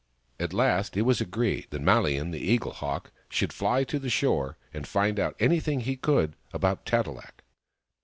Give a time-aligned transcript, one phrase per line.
[0.39, 4.87] At last it was agreed that Malian, the Eaglehawk, should fly to the shore and
[4.87, 7.43] find out anything he could about Tat e lak.